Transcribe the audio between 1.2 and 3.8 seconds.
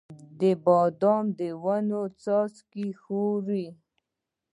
د ونو څانګې ښوروي